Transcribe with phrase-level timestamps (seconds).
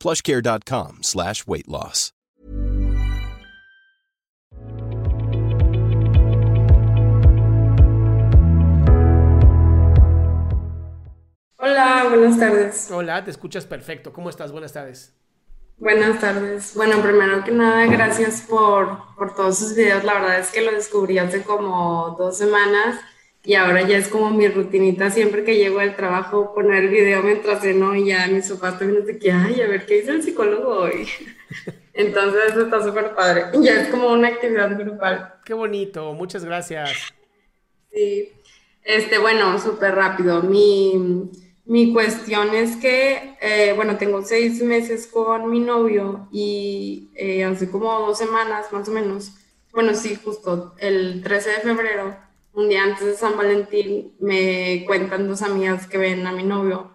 [0.00, 2.12] plushcare.com slash weight loss.
[11.58, 12.90] Hola, buenas tardes.
[12.90, 14.12] Hola, te escuchas perfecto.
[14.12, 14.52] ¿Cómo estás?
[14.52, 15.12] Buenas tardes.
[15.78, 16.74] Buenas tardes.
[16.74, 20.04] Bueno, primero que nada, gracias por, por todos sus videos.
[20.04, 23.00] La verdad es que lo descubrí hace como dos semanas
[23.46, 27.22] y ahora ya es como mi rutinita siempre que llego al trabajo poner el video
[27.22, 30.22] mientras ceno y ya mis papás también de que, ay, a ver qué dice el
[30.22, 31.08] psicólogo hoy.
[31.94, 33.44] Entonces eso está súper padre.
[33.60, 35.34] Ya es como una actividad grupal.
[35.44, 36.90] Qué bonito, muchas gracias.
[37.92, 38.32] Sí.
[38.82, 40.42] Este, bueno, súper rápido.
[40.42, 41.30] Mi,
[41.66, 47.70] mi cuestión es que, eh, bueno, tengo seis meses con mi novio y eh, hace
[47.70, 49.32] como dos semanas más o menos,
[49.72, 52.25] bueno, sí, justo el 13 de febrero,
[52.56, 56.90] un día antes de San Valentín, me cuentan dos amigas que ven a mi novio,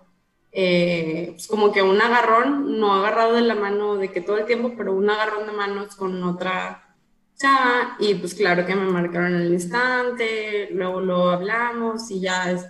[0.51, 4.45] eh, pues como que un agarrón, no agarrado de la mano de que todo el
[4.45, 6.95] tiempo, pero un agarrón de manos con otra
[7.37, 12.65] chava y pues claro que me marcaron el instante, luego lo hablamos y ya es,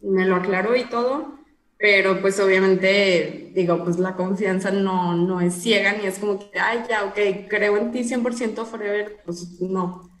[0.00, 1.38] me lo aclaró y todo,
[1.78, 6.58] pero pues obviamente digo, pues la confianza no, no es ciega ni es como que,
[6.58, 10.15] ay, ya, ok, creo en ti 100% forever, pues no.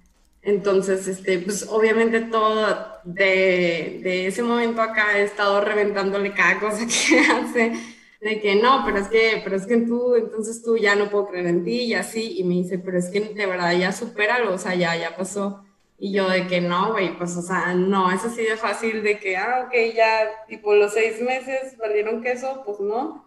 [0.46, 2.64] Entonces, este, pues obviamente todo
[3.02, 7.72] de, de ese momento acá he estado reventándole cada cosa que hace,
[8.20, 11.26] de que no, pero es que, pero es que tú, entonces tú ya no puedo
[11.26, 14.54] creer en ti y así, y me dice, pero es que de verdad ya supéralo,
[14.54, 15.64] o sea, ya, ya pasó.
[15.98, 19.18] Y yo de que no, güey, pues, o sea, no, es así de fácil de
[19.18, 23.25] que, ah, ok, ya, tipo, los seis meses valieron queso, pues no.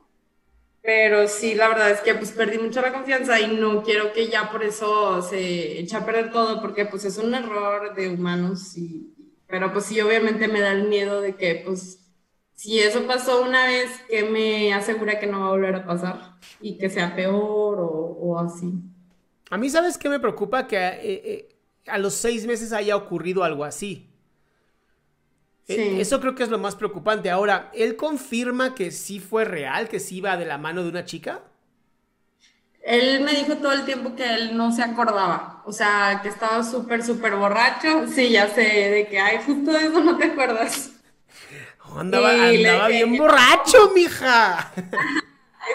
[0.82, 4.28] Pero sí, la verdad es que pues perdí mucho la confianza y no quiero que
[4.30, 8.78] ya por eso se eche a perder todo, porque pues es un error de humanos,
[8.78, 9.14] y,
[9.48, 12.00] pero pues sí, obviamente me da el miedo de que pues
[12.56, 16.38] si eso pasó una vez, que me asegura que no va a volver a pasar
[16.60, 18.74] y que sea peor o, o así.
[19.50, 20.68] A mí, ¿sabes qué me preocupa?
[20.68, 21.56] Que eh, eh,
[21.88, 24.10] a los seis meses haya ocurrido algo así.
[25.69, 25.75] Sí.
[25.81, 27.30] Eh, Eso creo que es lo más preocupante.
[27.30, 31.06] Ahora, ¿él confirma que sí fue real, que sí iba de la mano de una
[31.06, 31.41] chica?
[32.81, 36.63] Él me dijo todo el tiempo que él no se acordaba, o sea, que estaba
[36.63, 38.07] súper, súper borracho.
[38.07, 40.91] Sí, ya sé, de que, ay, justo de eso no te acuerdas.
[41.96, 44.72] Andaba, Y le andaba bien que- borracho, mija.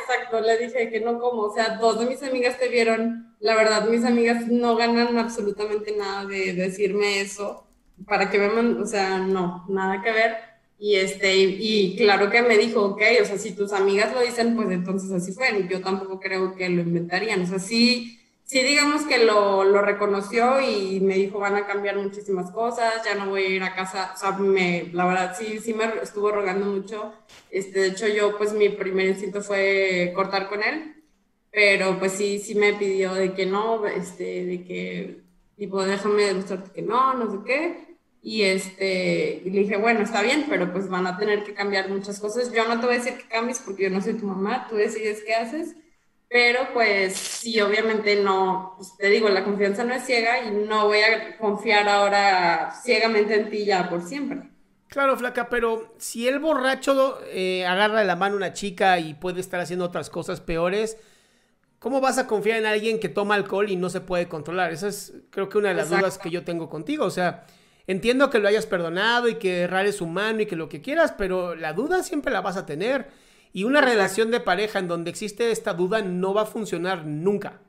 [0.01, 3.55] Exacto, le dije que no como, o sea, dos de mis amigas te vieron, la
[3.55, 7.67] verdad, mis amigas no ganan absolutamente nada de decirme eso,
[8.07, 10.37] para que me man- o sea, no, nada que ver.
[10.79, 11.57] Y este, y,
[11.95, 15.11] y claro que me dijo, ok, o sea, si tus amigas lo dicen, pues entonces
[15.13, 15.67] así fue.
[15.69, 17.43] Yo tampoco creo que lo inventarían.
[17.43, 21.97] O sea, sí, sí digamos que lo, lo reconoció y me dijo, van a cambiar
[21.97, 24.13] muchísimas cosas, ya no voy a ir a casa.
[24.15, 27.13] O sea, me, la verdad, sí, sí me estuvo rogando mucho.
[27.51, 30.97] Este, de hecho, yo, pues mi primer instinto fue cortar con él,
[31.51, 35.24] pero pues sí, sí me pidió de que no, este, de que,
[35.57, 37.97] tipo, déjame demostrarte que no, no sé qué.
[38.23, 41.91] Y este, y le dije, bueno, está bien, pero pues van a tener que cambiar
[41.91, 42.51] muchas cosas.
[42.53, 44.77] Yo no te voy a decir que cambies porque yo no soy tu mamá, tú
[44.77, 45.77] decides qué haces.
[46.29, 50.87] Pero pues sí, obviamente no, pues, te digo, la confianza no es ciega y no
[50.87, 54.51] voy a confiar ahora ciegamente en ti ya por siempre.
[54.89, 59.15] Claro, flaca, pero si el borracho eh, agarra de la mano a una chica y
[59.15, 60.97] puede estar haciendo otras cosas peores,
[61.85, 64.73] ¿cómo vas a confiar en alguien que toma alcohol y no se puede controlar?
[64.73, 66.07] Esa es, creo que una de las Exacto.
[66.07, 67.05] dudas que yo tengo contigo.
[67.05, 67.45] O sea,
[67.87, 71.13] entiendo que lo hayas perdonado y que errar es humano y que lo que quieras,
[71.19, 73.11] pero la duda siempre la vas a tener.
[73.53, 77.61] Y una relación de pareja en donde existe esta duda no va a funcionar nunca.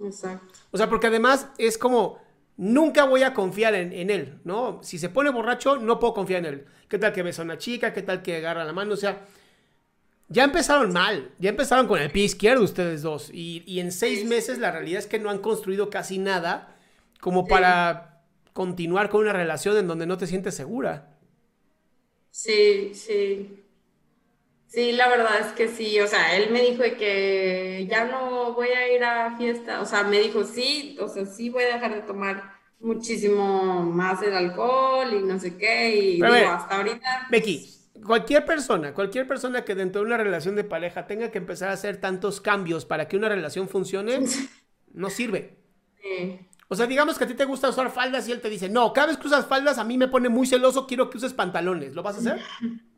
[0.00, 0.60] Exacto.
[0.70, 2.20] O sea, porque además es como,
[2.56, 4.78] nunca voy a confiar en, en, él, ¿no?
[4.84, 6.66] Si se pone borracho, no puedo confiar en él.
[6.88, 7.92] ¿Qué tal que besa a una chica?
[7.92, 8.94] ¿Qué tal que agarra la mano?
[8.94, 9.26] O sea,
[10.32, 13.30] ya empezaron mal, ya empezaron con el pie izquierdo ustedes dos.
[13.32, 16.76] Y, y en seis meses la realidad es que no han construido casi nada
[17.20, 21.16] como para continuar con una relación en donde no te sientes segura.
[22.30, 23.58] Sí, sí.
[24.66, 28.68] Sí, la verdad es que sí, o sea, él me dijo que ya no voy
[28.68, 31.94] a ir a fiesta, o sea, me dijo sí, o sea, sí voy a dejar
[31.94, 37.28] de tomar muchísimo más el alcohol y no sé qué, y digo, hasta ahorita...
[37.30, 37.68] Becky,
[38.04, 41.72] cualquier persona, cualquier persona que dentro de una relación de pareja tenga que empezar a
[41.72, 44.20] hacer tantos cambios para que una relación funcione,
[44.92, 45.58] no sirve.
[46.00, 46.40] Sí.
[46.68, 48.92] O sea, digamos que a ti te gusta usar faldas y él te dice, no,
[48.92, 51.94] cada vez que usas faldas a mí me pone muy celoso, quiero que uses pantalones.
[51.94, 52.40] ¿Lo vas a hacer?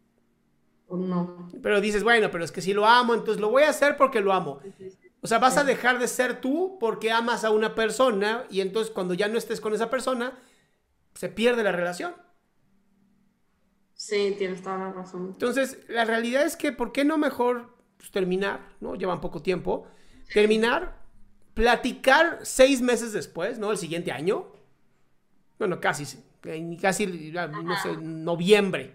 [0.86, 1.48] Pues no.
[1.62, 4.20] Pero dices, bueno, pero es que si lo amo, entonces lo voy a hacer porque
[4.20, 4.60] lo amo.
[5.22, 8.92] O sea, vas a dejar de ser tú porque amas a una persona y entonces
[8.92, 10.38] cuando ya no estés con esa persona,
[11.14, 12.14] se pierde la relación.
[13.94, 15.28] Sí, tienes toda la razón.
[15.32, 18.60] Entonces, la realidad es que, ¿por qué no mejor pues, terminar?
[18.80, 18.96] ¿No?
[18.96, 19.86] Llevan poco tiempo.
[20.32, 21.00] Terminar,
[21.54, 23.70] platicar seis meses después, ¿no?
[23.70, 24.52] El siguiente año.
[25.58, 26.04] Bueno, casi,
[26.80, 28.94] casi, no sé, noviembre.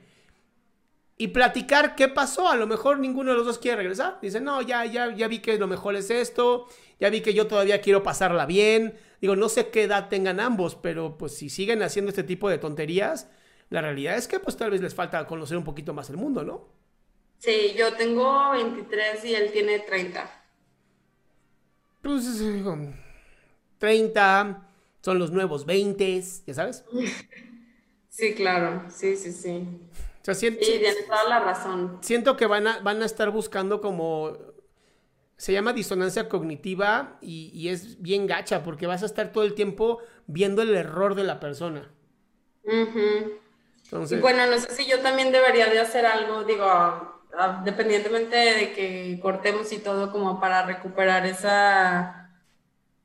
[1.18, 2.48] Y platicar qué pasó.
[2.48, 4.20] A lo mejor ninguno de los dos quiere regresar.
[4.22, 6.68] Dice, no, ya, ya, ya vi que lo mejor es esto.
[7.00, 8.94] Ya vi que yo todavía quiero pasarla bien.
[9.22, 12.58] Digo, no sé qué edad tengan ambos, pero pues si siguen haciendo este tipo de
[12.58, 13.30] tonterías,
[13.70, 16.44] la realidad es que pues tal vez les falta conocer un poquito más el mundo,
[16.44, 16.68] ¿no?
[17.38, 20.30] Sí, yo tengo 23 y él tiene 30.
[22.02, 22.78] Pues digo,
[23.78, 24.68] 30
[25.02, 26.86] son los nuevos 20, ya sabes.
[28.12, 29.66] Sí, claro, sí, sí, sí.
[30.22, 32.00] O sea, siento, sí, tienes toda la razón.
[32.02, 34.36] Siento que van a, van a estar buscando como...
[35.38, 39.54] Se llama disonancia cognitiva y, y, es bien gacha porque vas a estar todo el
[39.54, 41.94] tiempo viendo el error de la persona.
[42.66, 43.40] Uh -huh.
[43.92, 47.20] Entonces, y bueno, no sé si yo también debería de hacer algo, digo,
[47.64, 52.30] dependientemente de que cortemos y todo, como para recuperar esa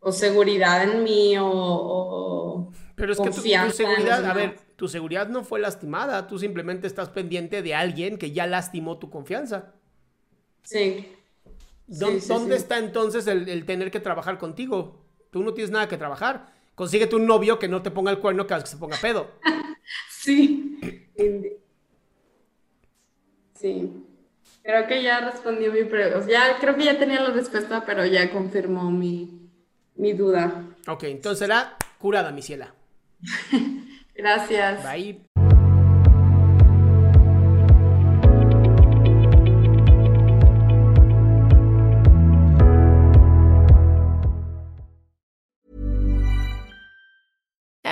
[0.01, 4.87] o seguridad en mí o, o Pero es que tu, tu seguridad, a ver, tu
[4.87, 9.73] seguridad no fue lastimada, tú simplemente estás pendiente de alguien que ya lastimó tu confianza.
[10.63, 11.11] Sí.
[11.87, 12.63] ¿Dónde, sí, sí, ¿dónde sí.
[12.63, 15.03] está entonces el, el, tener que trabajar contigo?
[15.31, 16.53] Tú no tienes nada que trabajar.
[16.75, 19.31] Consíguete un novio que no te ponga el cuerno cada vez que se ponga pedo.
[20.25, 20.79] sí.
[23.55, 23.93] Sí.
[24.63, 26.27] Creo que ya respondió mi pregunta.
[26.27, 29.51] Ya, creo que ya tenía la respuesta, pero ya confirmó mi,
[29.97, 30.65] mi duda.
[30.89, 32.75] Ok, entonces será curada, mi ciela.
[34.15, 34.83] Gracias.
[34.83, 35.44] Bye.